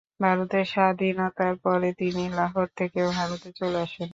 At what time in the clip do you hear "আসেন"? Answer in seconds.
3.85-4.09